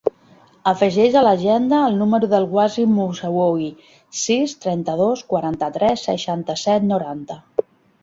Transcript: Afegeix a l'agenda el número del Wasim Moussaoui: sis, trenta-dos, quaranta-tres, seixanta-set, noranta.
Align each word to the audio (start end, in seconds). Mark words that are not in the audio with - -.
Afegeix 0.69 1.17
a 1.19 1.21
l'agenda 1.27 1.81
el 1.89 1.99
número 1.99 2.29
del 2.31 2.47
Wasim 2.59 2.97
Moussaoui: 3.01 3.69
sis, 4.25 4.59
trenta-dos, 4.67 5.25
quaranta-tres, 5.37 6.11
seixanta-set, 6.11 6.93
noranta. 6.95 7.43